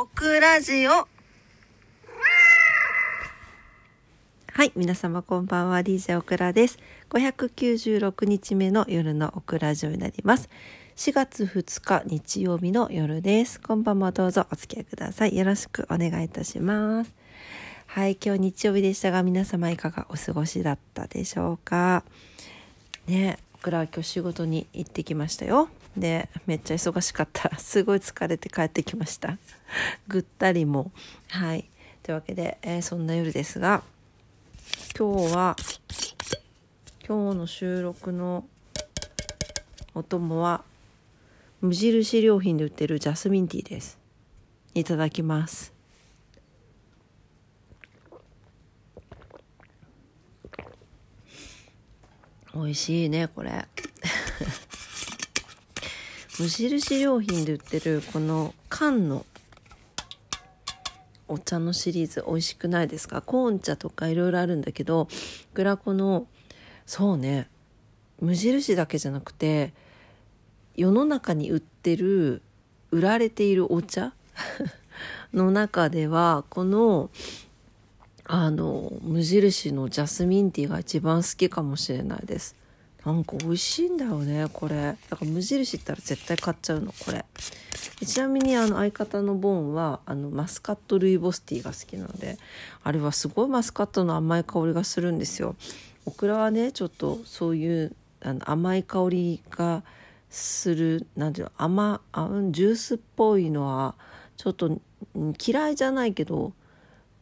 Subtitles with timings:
[0.00, 0.92] オクラジオ。
[0.92, 1.06] は
[4.64, 5.80] い皆様こんばんは。
[5.80, 6.78] DJ オクラです。
[7.10, 10.48] 596日目の夜のオクラジオになります。
[10.96, 13.60] 4月2日日曜日の夜です。
[13.60, 15.36] こんばんもどうぞお付き合いください。
[15.36, 17.12] よろしくお願いいたします。
[17.84, 22.04] はい今日日曜日でしたが皆様いかがお過ごしだったでしょうか。
[23.06, 23.36] ね。
[23.60, 25.68] クラは今日仕事に行ってきましたよ。
[25.96, 27.56] でめっちゃ忙しかった。
[27.60, 29.38] すごい疲れて帰ってきました。
[30.08, 30.90] ぐったりも。
[31.28, 31.68] はい。
[32.02, 33.82] というわけで、えー、そんな夜ですが
[34.98, 35.56] 今日は
[37.06, 38.46] 今日の収録の
[39.94, 40.64] お供は
[41.60, 43.98] 無印良品で売ってるジャスミンティーです。
[44.74, 45.79] いただきます。
[52.54, 53.66] 美味しいねこれ。
[56.38, 59.26] 無印良品で売ってるこの缶の
[61.28, 63.20] お茶のシリーズ美味しくないですか？
[63.22, 65.06] コーン茶とかいろいろあるんだけど
[65.54, 66.26] グラコの
[66.86, 67.48] そうね
[68.20, 69.72] 無印だけじゃなくて
[70.76, 72.42] 世の中に売ってる
[72.90, 74.12] 売られているお茶？
[75.32, 77.10] の中ではこの
[78.32, 82.54] あの無印のジャスミンティーが一番好きかもしれないです。
[83.04, 84.96] なんか美味しいんだよねこれ。
[85.10, 87.24] だから無印ったら絶対買っちゃうのこれ。
[88.06, 92.38] ちなみにあの相方のボーンはあのマスカットルイボスティーが好きなので
[92.84, 95.56] あれはすごいマスカットの甘い香りがするんですよ。
[96.06, 99.82] オクラはねちょっとそういうあの甘い香りが
[100.28, 103.96] するなんていうの甘あジュースっぽいのは
[104.36, 104.78] ちょっと
[105.44, 106.52] 嫌いじゃないけど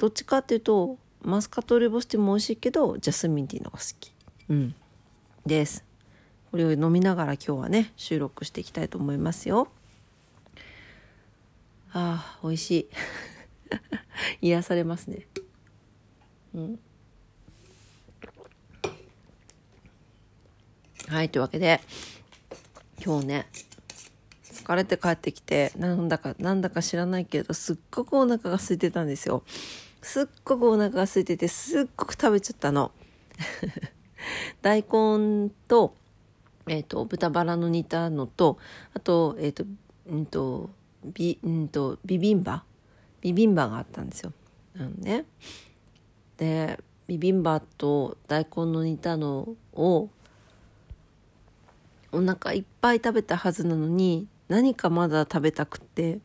[0.00, 4.10] どっちかっていうとマスカットルイボスティーも美味しいけどジャスミンティーのが好き。
[4.48, 4.74] うん。
[5.44, 5.84] です。
[6.50, 9.68] これを飲みながら今日はね収録していきたいと思いますよ。
[11.92, 12.88] あー美味しい。
[14.40, 15.26] 癒されますね。
[16.54, 16.80] うん。
[21.08, 21.78] はいというわけで
[23.04, 23.46] 今日ね
[24.44, 29.42] 疲れて帰ってきてなんだかなんだか知らないけどすっごくお腹が空いてたんですよ
[30.02, 32.92] すっごくお腹が空いててすっごく食べちゃったの。
[34.62, 35.94] 大根と,、
[36.66, 38.58] えーと、豚バラの煮たのと
[38.94, 39.64] あと,、えーと
[40.06, 40.70] うんと
[41.04, 42.64] ビうんと、ビビンバ。
[43.20, 44.32] ビビンバがあったんですよ。
[44.76, 45.24] あのね、
[46.36, 50.08] でビビンバと大根の煮たのを
[52.12, 56.20] お腹いっぱい食べたはずなのに何かまだ食べたくって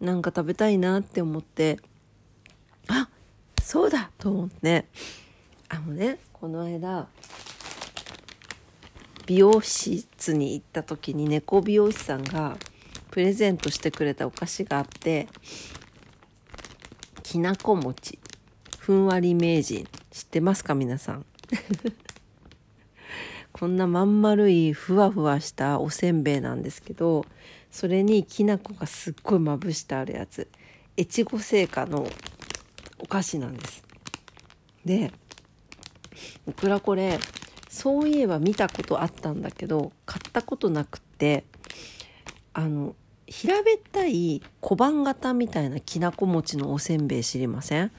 [0.00, 1.78] なんか食べたいなって思って
[2.88, 3.08] あ
[3.62, 4.10] そうだ。
[4.18, 4.86] と思って。
[5.68, 7.08] あのねこの間
[9.26, 12.56] 美容室に行った時に猫美容師さんが
[13.10, 15.26] プレゼントしてくれたお菓子があって
[17.22, 18.18] きなこ餅。
[18.78, 19.88] ふんわり名人。
[20.10, 21.24] 知ってますか皆さん？
[23.52, 27.24] こんなまん丸いふわふわしたおせんべいなんですけど
[27.70, 30.48] それにきな粉がすっごいまぶしてあるやつ。
[30.96, 32.06] 越後製菓の
[32.98, 33.82] お菓子なんです。
[34.84, 35.12] で
[36.46, 37.18] 僕らこれ
[37.68, 41.44] そういえば見たことあったんだけど買ったことなくって
[42.52, 42.94] あの
[43.26, 47.90] 平べったい小判型みたいなきなこ餅のおせんべい知りません？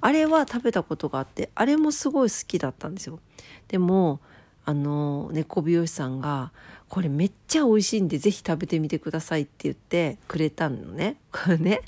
[0.00, 3.20] あれは食べたことがあってあれもすごい好きだったんですよ。
[3.68, 4.20] でも
[4.64, 6.52] あの猫美容師さんが
[6.88, 11.16] 「これめっちゃ美味しいんで是非食べてみてください」って言ってくれたのね。
[11.30, 11.82] こ れね。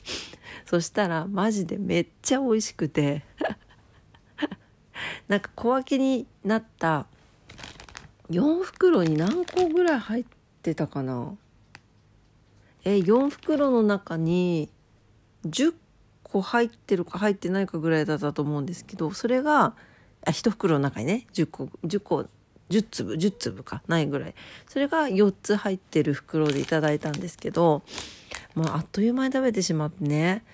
[0.66, 3.24] そしたらマジでめっちゃ美味しくて。
[5.28, 7.06] なんか小分けになった
[8.30, 10.24] 4袋に何個ぐらい入っ
[10.62, 11.34] てたかな。
[12.84, 14.68] え4袋の中に
[15.46, 15.74] 10
[16.22, 19.74] 個入ってるか入ってないかぐらいだったと思うんですけどそれが
[20.24, 22.26] あ1袋の中にね10個10個
[22.70, 24.34] 10粒10粒かないぐらい。
[24.66, 27.82] それが4つ入ってる袋でいただいたんですけど
[28.54, 30.44] もうあっという間に食べてしまってね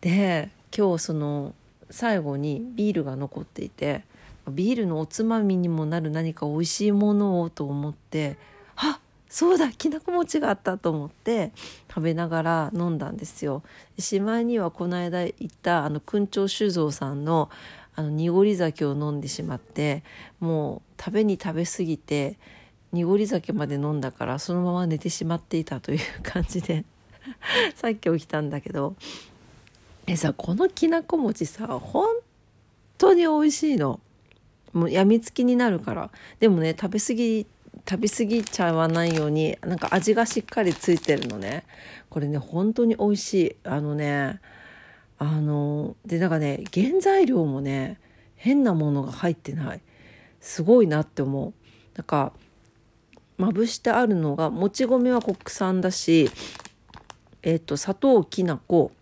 [0.00, 1.54] で今日その
[1.90, 4.04] 最後にビールが残っていて
[4.50, 8.36] ビールのおつまみにもなる何か美味しいものをと思って
[8.76, 11.52] あそうだきなこ餅があったと思って
[11.88, 13.62] 食べながら飲んだんですよ。
[13.98, 17.50] しまいにはこの間行ったあの訓長酒造さんの
[17.94, 20.04] あの濁り酒を飲んでしまって
[20.38, 22.38] もう食べに食べ過ぎて
[22.92, 26.84] 濁り酒まで飲んだからそのまま寝てしまっていたという感じで
[27.76, 28.96] さっき起きたんだけど。
[30.06, 32.06] えさこのきなこ餅さ本
[32.96, 34.00] 当に美味しいの。
[34.72, 36.10] もうやみつきになるから。
[36.40, 37.46] でもね食べ過ぎ
[37.88, 41.64] 食べ過ぎちゃわないようになんか味がしっかりついてるのね。
[42.08, 43.56] これね本当に美味しい。
[43.64, 44.40] あのね
[45.18, 48.00] あのでなんかね原材料もね
[48.36, 49.80] 変なものが入ってない。
[50.40, 51.52] すごいなって思う。
[51.96, 52.32] なんか
[53.36, 56.30] まぶしてあるのがもち米は国産だし
[57.42, 58.92] えっ、と砂糖きな粉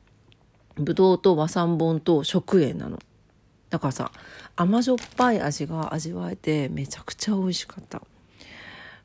[0.77, 2.99] ぶどうと和三盆と食塩なの。
[3.71, 4.13] だからさ
[4.55, 8.03] 甘じょっぱい味が味わえてめちゃくちゃ美味しかった。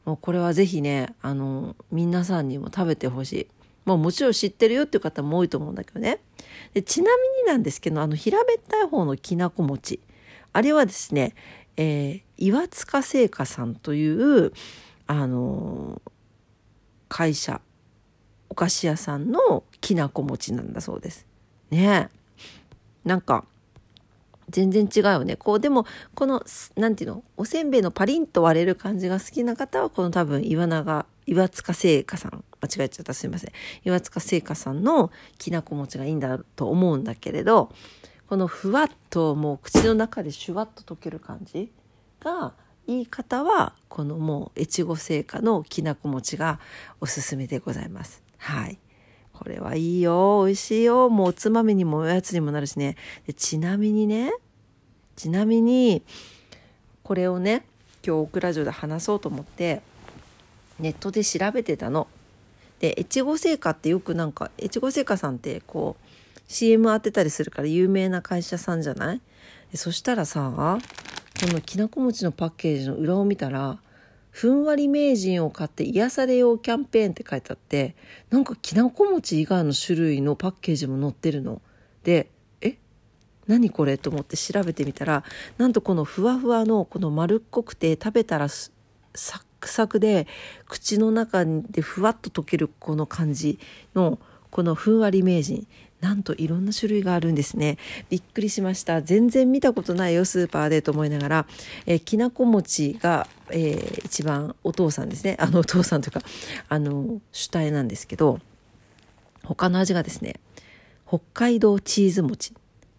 [0.05, 3.47] もうこれはぜひねあの皆さんにも食べてほしい。
[3.85, 6.19] まあもちろん知ってるよっていう方も多いと思うんだけどね。
[6.73, 9.99] でちなみになんですけどあの平べったい方のきなこ餅。
[10.53, 11.33] あれはですね、
[11.77, 14.51] えー、岩塚製菓さんという
[15.07, 16.01] あの
[17.07, 17.61] 会社
[18.51, 21.25] お菓子屋さんのきなこ餅なんだそうです。
[21.69, 22.09] ね。
[23.05, 23.45] なんか
[24.49, 25.37] 全然違うよね。
[25.37, 26.43] こうでもこの
[26.75, 27.23] 何ていうの？
[27.37, 32.43] おせんべいのパリンと割れる感じが好きな方はこの多分岩永岩塚製菓さん。
[32.61, 33.13] 間違えちゃった。
[33.13, 33.51] すいません。
[33.85, 37.71] 岩塚製菓さんのきなこ餅がいいんだと思うんだけれど
[38.27, 41.71] このふわっともう口の中でシュワッと溶ける感じ
[42.19, 42.53] が
[42.85, 46.59] いい方はこのもう越後製菓のきなこ餅が
[46.99, 48.21] おすすめでございます。
[48.41, 48.79] はい。
[49.33, 50.43] これはいいよ。
[50.45, 51.09] 美味しいよ。
[51.09, 52.97] もうおつまみにもおやつにもなるしね。
[53.25, 54.33] でちなみにね
[55.15, 56.03] ちなみに
[57.03, 57.65] これをね
[58.05, 59.81] 今日オクラジオで話そうと思って
[60.79, 62.07] ネットで調べてたの。
[62.79, 69.21] で越後製菓ってよくなんか越後製菓さんってこう CM 当てたりするから有名な会社さんじゃない？
[69.75, 70.51] そしたらさ
[71.39, 73.77] このきなこ餅のパッケージの裏を見たら
[74.31, 77.95] ふんわり名人を買って癒されようキャンペーンって書いてあって
[78.29, 81.61] なんかきなこ餅以外の種類のパッケージも載ってるの。
[82.03, 82.29] で
[82.61, 82.77] え？
[83.47, 85.23] 何これと思って調べてみたら
[85.57, 88.69] なんとこのふわふわのこの丸っこくて食べたらサ
[89.13, 90.27] ックサクで
[90.67, 93.59] 口の中でふわっと溶けるこの感じ
[93.93, 94.17] の
[94.49, 95.67] このふんわり名人。
[96.01, 97.77] なんといろんな種類があるんですね。
[98.09, 99.03] びっくりしました。
[99.03, 101.45] 全然見たことないよスーパーでと思いながら、
[101.85, 105.37] え、きなこ餅が、えー、一番お父さんですね。
[105.39, 106.21] あのお父さんというか
[106.69, 108.39] あの主体なんですけど
[109.43, 110.39] 他の味がですね
[111.07, 112.53] 北海道チーズ餅。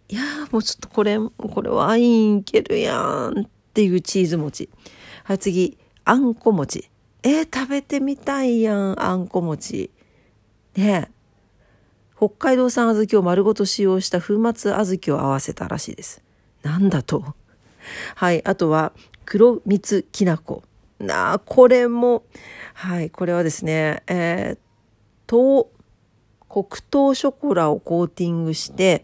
[0.09, 0.21] いや
[0.51, 2.99] もうちょっとこれこれワインいけるや
[3.33, 4.69] んっていうチーズ餅。
[5.23, 6.89] はい次あんこ餅。
[7.23, 9.89] えー、食べてみたいやんあんこ餅。
[10.75, 11.23] ねえ。
[12.17, 16.21] 北海道産小豆を丸ごと使用した粉末小豆を合わせたらしいです。
[16.61, 17.35] なんだと。
[18.15, 18.45] はい。
[18.45, 18.93] あとは、
[19.25, 20.63] 黒蜜きな粉。
[20.99, 22.23] なあ、これも、
[22.73, 23.09] はい。
[23.09, 24.57] これはですね、えー、
[25.27, 25.69] 糖、
[26.49, 29.03] 黒糖ショコラをコーティングして、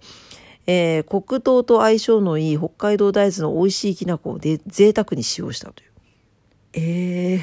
[0.68, 5.89] えー、黒糖と相性のいい北海道大豆の美味しいきな粉をで贅沢に使用したという。
[6.74, 7.39] えー、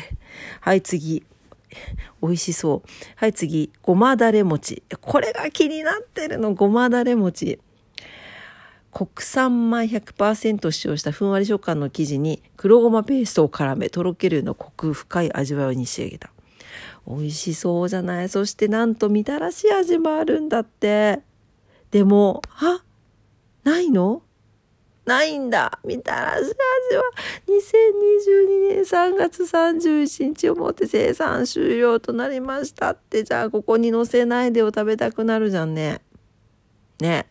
[0.60, 1.24] はい、次。
[2.22, 2.88] 美味しそう。
[3.16, 3.72] はい、次。
[3.82, 4.82] ごまだれ餅。
[5.00, 6.54] これが気になってるの。
[6.54, 7.58] ごまだれ餅。
[8.92, 16.30] 国産米100%使用したふんわり食感の生地に黒ごまペーストを絡めとろけるようなコク深い味わいに仕上げた。
[17.06, 21.20] 美味しそうじゃないそしてなんとみたらし味もあるんだって。
[21.90, 22.82] でも、あ
[23.62, 24.22] ないの？
[25.04, 26.50] ないんだみたらし味
[26.96, 27.02] は
[27.46, 36.00] 2022年3月31日をもって生産終了となりましたってじゃあここに載せないでを食べたくなるじゃんね。
[37.00, 37.26] ね。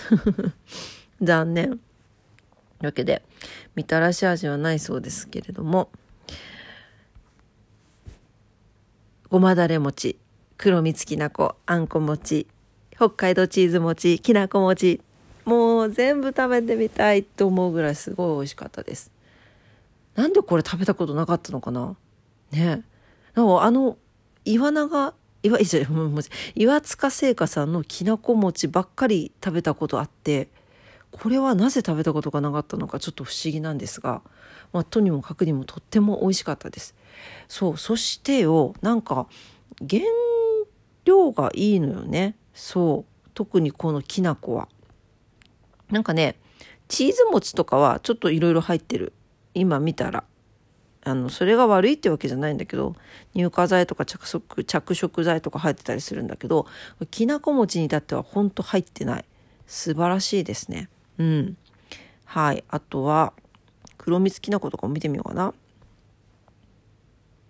[1.22, 1.80] 残念。
[2.78, 3.22] というわけで
[3.74, 5.90] みたらし味はないそうですけれども
[9.30, 10.16] ごまだれ餅
[10.56, 12.46] 黒蜜きなこあんこ餅
[12.94, 15.00] 北海道チーズ餅きなこ餅
[15.44, 19.10] もう全部食べてみたいと思うぐらいすごい美味しかったです。
[20.14, 21.96] なんでこれ食べたことなかったのかな？
[22.50, 22.82] ね
[23.34, 23.96] なんかあの
[25.42, 25.58] 岩
[26.54, 30.48] 岩塚製菓さんのきなこ餅ばっかり食べたことあって
[31.10, 34.20] これはなぜ食べたことがなかったのかちょっと不思議なんですが、
[34.72, 36.94] まあ、とにもかくにもとっても美味しかったです。
[37.48, 39.26] そうそしてよなんか
[39.88, 40.02] 原
[41.04, 44.68] 料がいいのよねそう特にこのきな粉は。
[45.90, 46.36] なんかね
[46.88, 49.12] チーズ餅とかはちょっといろいろ入ってる
[49.54, 50.24] 今見たら
[51.08, 52.94] あのそれが悪いってわけじゃないんだけど
[53.34, 56.66] 乳化剤とか着色着色剤とか入ってたりするんだけど
[57.10, 59.24] きなこ餅に至ってはほんと入ってない。
[59.66, 60.88] 素晴らしいですね。
[61.18, 61.56] うん。
[62.24, 62.64] はい。
[62.68, 63.34] あとは
[63.98, 65.52] 黒蜜きな粉とかも見てみようかな。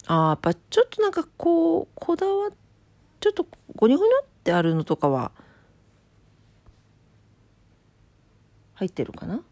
[0.08, 2.50] あやっぱちょっとなんかこうこだわ
[3.20, 3.46] ちょっと
[3.76, 5.32] ゴニョゴニョってあるのとかは
[8.74, 9.42] 入ってるかな？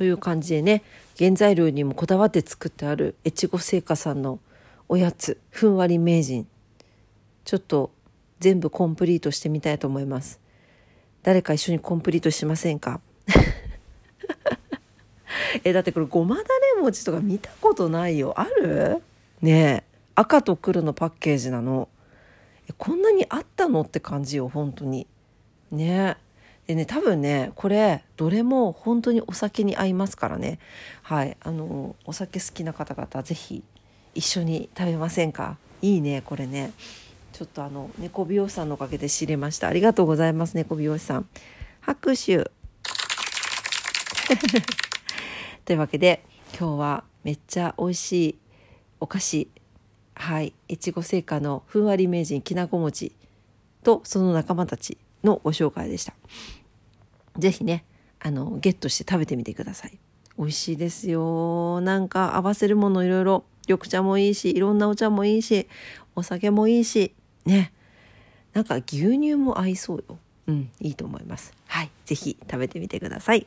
[0.00, 0.82] という感じでね
[1.18, 4.38] 原材料にもこだわって作ってある越後製菓さんの
[4.88, 6.46] おやつふんわり名人。
[7.44, 7.90] ちょっと
[8.38, 10.40] 全部コンプリートしてみたいと思います。
[11.22, 13.02] 誰か一緒にコンプリートしませんか？
[15.64, 18.32] えだってこれごまだれ餅とか見たことないよ。
[18.40, 19.02] ある？
[19.42, 19.84] ねえ。
[20.14, 21.90] 赤と黒のパッケージなの。
[22.78, 23.82] こんなにあったの？
[23.82, 25.06] って感じよ本当に。
[25.70, 26.29] ねえ。
[26.66, 30.58] でね多分ねこれどれも本当にお酒に合いますからね。
[31.02, 31.36] はい。
[31.40, 33.62] あのお酒好きな方々是非
[34.14, 35.56] 一緒に食べませんか？
[35.82, 36.72] いいねこれね。
[37.32, 39.68] ちょっとあの猫美容師さんのおかげで知れました。
[39.68, 41.26] ありがとうございます猫美容師さん。
[41.80, 42.50] 拍手。
[45.64, 46.22] というわけで
[46.56, 48.38] 今日はめっちゃ美味しい
[49.00, 49.48] お菓子
[50.14, 53.12] はい越後製菓のふんわり名人きなこ餅
[53.82, 56.14] とその仲間たちのご紹介でした。
[57.38, 57.84] 是非ね
[58.18, 59.98] あのゲットして食べてみてください。
[60.38, 61.80] 美味しいですよ。
[61.80, 65.68] なんか合わせるものいろいろ緑茶もいいしいろんなお茶もいいし
[66.16, 67.72] お酒もいいしね。
[68.52, 70.18] なんか牛乳も合いそうよ。
[70.48, 71.54] うんいいと思います。
[71.66, 73.46] はい是非食べてみてください。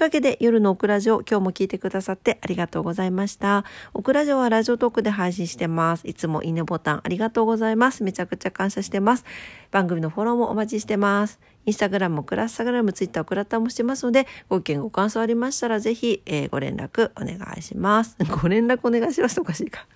[0.00, 3.66] というわけで夜のオクラジオ今日も聞いてくださってありがとうございました。
[3.92, 6.08] オクラジオはラジオトークで配信してます。
[6.08, 8.02] いつもいいねボタンありがとうございます。
[8.02, 9.26] めちゃくちゃ感謝してます。
[9.70, 11.38] 番組のフォローもお待ちしてます。
[11.66, 18.16] インスタグラム、クラスタグラム、ツイッター、クラッターもしてますので、ご意見、ご感想ありましたら、ぜひ、えー、ご連絡お願いします。
[18.40, 19.86] ご連絡お願いしますおかしいか。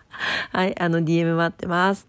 [0.52, 2.08] はい、あの、DM 待ってます。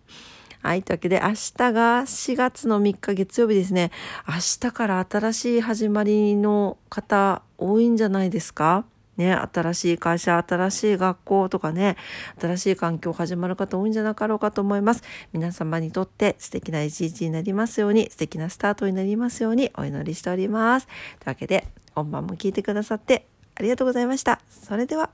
[0.62, 0.84] はい。
[0.84, 3.92] というわけで、明日が4月の3日月曜日ですね。
[4.28, 8.86] 明日から新しい始まりの方多いんじゃないですか？
[9.18, 11.98] ね、新しい会社、新しい学校とかね、
[12.40, 15.04] 新しい環境始まる方多いんじゃなかろうかと思います。
[15.34, 20.88] 皆様にとって素敵な一日になりますように、素敵なスタートになりますようにお祈りしております。
[20.88, 24.40] というわけで、本番も聞いてくださってありがとうございました。
[24.50, 25.10] それでは、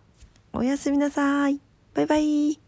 [0.53, 1.59] おやすみなさい。
[1.93, 2.66] バイバイ。